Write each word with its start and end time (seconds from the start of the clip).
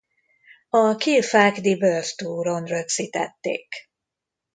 A 0.69 0.95
Kill 0.95 1.21
Fuck 1.31 1.57
Die 1.59 1.75
World 1.79 2.13
Tour-on 2.17 2.65
rögzítették. 2.65 3.67